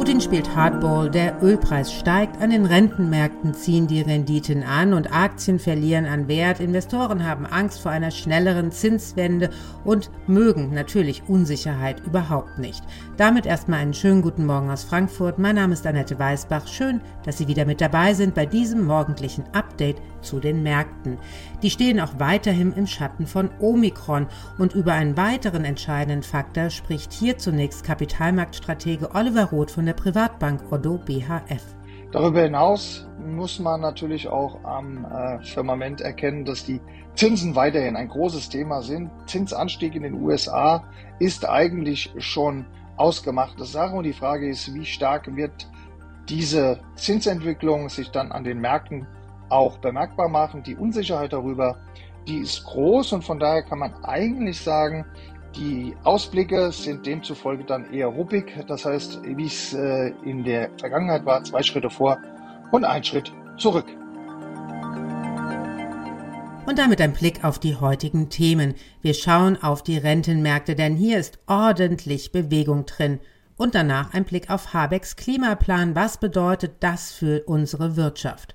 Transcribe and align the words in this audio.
Putin 0.00 0.22
spielt 0.22 0.56
Hardball, 0.56 1.10
der 1.10 1.42
Ölpreis 1.42 1.92
steigt, 1.92 2.40
an 2.40 2.48
den 2.48 2.64
Rentenmärkten 2.64 3.52
ziehen 3.52 3.86
die 3.86 4.00
Renditen 4.00 4.62
an 4.62 4.94
und 4.94 5.12
Aktien 5.12 5.58
verlieren 5.58 6.06
an 6.06 6.26
Wert. 6.26 6.58
Investoren 6.58 7.26
haben 7.26 7.44
Angst 7.44 7.82
vor 7.82 7.90
einer 7.90 8.10
schnelleren 8.10 8.72
Zinswende 8.72 9.50
und 9.84 10.10
mögen 10.26 10.72
natürlich 10.72 11.24
Unsicherheit 11.28 12.00
überhaupt 12.06 12.58
nicht. 12.58 12.82
Damit 13.18 13.44
erstmal 13.44 13.80
einen 13.80 13.92
schönen 13.92 14.22
guten 14.22 14.46
Morgen 14.46 14.70
aus 14.70 14.84
Frankfurt. 14.84 15.38
Mein 15.38 15.56
Name 15.56 15.74
ist 15.74 15.86
Annette 15.86 16.18
Weißbach. 16.18 16.66
Schön, 16.66 17.02
dass 17.26 17.36
Sie 17.36 17.46
wieder 17.46 17.66
mit 17.66 17.82
dabei 17.82 18.14
sind 18.14 18.34
bei 18.34 18.46
diesem 18.46 18.86
morgendlichen 18.86 19.44
Update 19.52 20.00
zu 20.22 20.40
den 20.40 20.62
Märkten. 20.62 21.18
Die 21.62 21.70
stehen 21.70 22.00
auch 22.00 22.18
weiterhin 22.18 22.72
im 22.72 22.86
Schatten 22.86 23.26
von 23.26 23.50
Omikron 23.60 24.28
und 24.56 24.74
über 24.74 24.94
einen 24.94 25.18
weiteren 25.18 25.66
entscheidenden 25.66 26.22
Faktor 26.22 26.70
spricht 26.70 27.12
hier 27.12 27.36
zunächst 27.36 27.84
Kapitalmarktstratege 27.84 29.14
Oliver 29.14 29.44
Roth 29.44 29.70
von 29.70 29.80
von 29.80 29.86
der 29.90 29.94
Privatbank 29.96 30.70
Oddo 30.70 30.98
BHF. 31.04 31.74
Darüber 32.12 32.42
hinaus 32.42 33.08
muss 33.18 33.58
man 33.58 33.80
natürlich 33.80 34.28
auch 34.28 34.62
am 34.62 35.04
äh, 35.04 35.42
Firmament 35.42 36.00
erkennen, 36.00 36.44
dass 36.44 36.64
die 36.64 36.80
Zinsen 37.16 37.56
weiterhin 37.56 37.96
ein 37.96 38.06
großes 38.06 38.50
Thema 38.50 38.82
sind. 38.82 39.10
Zinsanstieg 39.26 39.96
in 39.96 40.04
den 40.04 40.14
USA 40.14 40.84
ist 41.18 41.44
eigentlich 41.44 42.12
schon 42.18 42.66
ausgemachte 42.96 43.64
Sache 43.64 43.96
und 43.96 44.04
die 44.04 44.12
Frage 44.12 44.48
ist, 44.48 44.72
wie 44.74 44.84
stark 44.84 45.34
wird 45.34 45.68
diese 46.28 46.78
Zinsentwicklung 46.94 47.88
sich 47.88 48.12
dann 48.12 48.30
an 48.30 48.44
den 48.44 48.60
Märkten 48.60 49.08
auch 49.48 49.78
bemerkbar 49.78 50.28
machen. 50.28 50.62
Die 50.62 50.76
Unsicherheit 50.76 51.32
darüber, 51.32 51.78
die 52.28 52.38
ist 52.38 52.62
groß 52.62 53.12
und 53.14 53.24
von 53.24 53.40
daher 53.40 53.64
kann 53.64 53.80
man 53.80 53.92
eigentlich 54.04 54.60
sagen, 54.60 55.04
die 55.56 55.94
Ausblicke 56.04 56.70
sind 56.72 57.06
demzufolge 57.06 57.64
dann 57.64 57.92
eher 57.92 58.06
ruppig. 58.06 58.52
Das 58.68 58.84
heißt, 58.84 59.20
wie 59.24 59.46
es 59.46 59.74
äh, 59.74 60.12
in 60.24 60.44
der 60.44 60.70
Vergangenheit 60.78 61.24
war, 61.24 61.42
zwei 61.44 61.62
Schritte 61.62 61.90
vor 61.90 62.18
und 62.70 62.84
ein 62.84 63.02
Schritt 63.04 63.32
zurück. 63.56 63.86
Und 66.66 66.78
damit 66.78 67.00
ein 67.00 67.12
Blick 67.12 67.42
auf 67.44 67.58
die 67.58 67.76
heutigen 67.76 68.28
Themen. 68.28 68.74
Wir 69.02 69.14
schauen 69.14 69.60
auf 69.60 69.82
die 69.82 69.98
Rentenmärkte, 69.98 70.76
denn 70.76 70.94
hier 70.94 71.18
ist 71.18 71.40
ordentlich 71.46 72.30
Bewegung 72.30 72.86
drin. 72.86 73.18
Und 73.56 73.74
danach 73.74 74.14
ein 74.14 74.24
Blick 74.24 74.50
auf 74.50 74.72
Habecks 74.72 75.16
Klimaplan. 75.16 75.94
Was 75.96 76.18
bedeutet 76.18 76.74
das 76.80 77.12
für 77.12 77.42
unsere 77.46 77.96
Wirtschaft? 77.96 78.54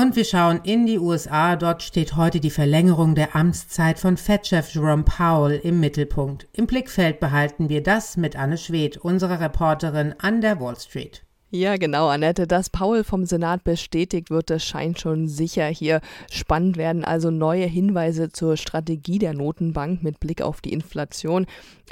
Und 0.00 0.14
wir 0.14 0.24
schauen 0.24 0.60
in 0.62 0.86
die 0.86 1.00
USA. 1.00 1.56
Dort 1.56 1.82
steht 1.82 2.14
heute 2.14 2.38
die 2.38 2.50
Verlängerung 2.50 3.16
der 3.16 3.34
Amtszeit 3.34 3.98
von 3.98 4.16
Fed-Chef 4.16 4.72
Jerome 4.72 5.02
Powell 5.02 5.58
im 5.64 5.80
Mittelpunkt. 5.80 6.46
Im 6.52 6.68
Blickfeld 6.68 7.18
behalten 7.18 7.68
wir 7.68 7.82
das 7.82 8.16
mit 8.16 8.36
Anne 8.36 8.58
Schwedt, 8.58 8.96
unserer 8.98 9.40
Reporterin 9.40 10.14
an 10.18 10.40
der 10.40 10.60
Wall 10.60 10.76
Street. 10.78 11.24
Ja, 11.50 11.76
genau, 11.78 12.06
Annette. 12.06 12.46
Dass 12.46 12.70
Paul 12.70 13.02
vom 13.02 13.26
Senat 13.26 13.64
bestätigt 13.64 14.30
wird, 14.30 14.50
das 14.50 14.64
scheint 14.64 15.00
schon 15.00 15.26
sicher. 15.26 15.66
Hier 15.66 16.00
spannend 16.30 16.76
werden 16.76 17.04
also 17.04 17.32
neue 17.32 17.66
Hinweise 17.66 18.30
zur 18.30 18.56
Strategie 18.56 19.18
der 19.18 19.34
Notenbank 19.34 20.04
mit 20.04 20.20
Blick 20.20 20.42
auf 20.42 20.60
die 20.60 20.72
Inflation. 20.72 21.44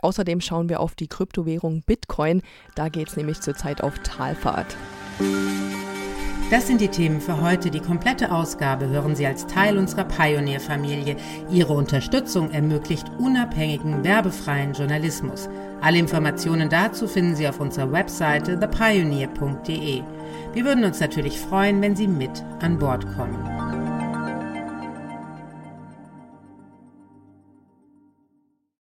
Außerdem 0.02 0.41
schauen 0.41 0.68
wir 0.68 0.78
auf 0.78 0.94
die 0.94 1.08
Kryptowährung 1.08 1.82
Bitcoin. 1.84 2.42
Da 2.76 2.88
geht 2.88 3.08
es 3.08 3.16
nämlich 3.16 3.41
zurzeit 3.41 3.82
auf 3.82 3.98
Talfahrt. 4.04 4.76
Das 6.48 6.69
sind 6.69 6.80
die 6.80 6.89
Themen 6.89 7.20
für 7.20 7.41
heute. 7.41 7.72
Die 7.72 7.80
komplette 7.80 8.30
Ausgabe 8.30 8.86
hören 8.86 9.16
Sie 9.16 9.27
als 9.27 9.48
Teil 9.48 9.77
unserer 9.78 10.05
Pioneer-Familie. 10.05 11.16
Ihre 11.50 11.72
Unterstützung 11.72 12.53
ermöglicht 12.53 13.10
unabhängigen, 13.19 14.04
werbefreien 14.04 14.72
Journalismus. 14.72 15.48
Alle 15.81 15.98
Informationen 15.98 16.70
dazu 16.70 17.09
finden 17.09 17.34
Sie 17.34 17.48
auf 17.48 17.59
unserer 17.59 17.91
Webseite 17.91 18.60
thepioneer.de. 18.60 20.03
Wir 20.53 20.65
würden 20.65 20.84
uns 20.84 21.00
natürlich 21.00 21.41
freuen, 21.41 21.82
wenn 21.82 21.97
Sie 21.97 22.06
mit 22.06 22.44
an 22.60 22.78
Bord 22.78 23.04
kommen. 23.16 23.56